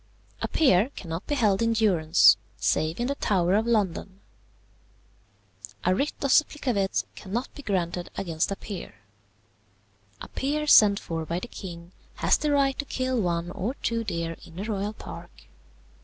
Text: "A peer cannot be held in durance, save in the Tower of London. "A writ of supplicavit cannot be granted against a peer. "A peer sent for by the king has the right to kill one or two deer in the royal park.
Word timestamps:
"A 0.41 0.47
peer 0.47 0.89
cannot 0.95 1.27
be 1.27 1.35
held 1.35 1.61
in 1.61 1.73
durance, 1.73 2.35
save 2.57 2.99
in 2.99 3.05
the 3.05 3.13
Tower 3.13 3.53
of 3.53 3.67
London. 3.67 4.19
"A 5.85 5.93
writ 5.93 6.13
of 6.23 6.31
supplicavit 6.31 7.03
cannot 7.15 7.53
be 7.53 7.61
granted 7.61 8.09
against 8.17 8.49
a 8.51 8.55
peer. 8.55 8.95
"A 10.19 10.27
peer 10.27 10.65
sent 10.65 10.99
for 10.99 11.23
by 11.23 11.39
the 11.39 11.47
king 11.47 11.91
has 12.15 12.35
the 12.35 12.51
right 12.51 12.79
to 12.79 12.85
kill 12.85 13.21
one 13.21 13.51
or 13.51 13.75
two 13.75 14.03
deer 14.03 14.37
in 14.43 14.55
the 14.55 14.63
royal 14.63 14.93
park. 14.93 15.43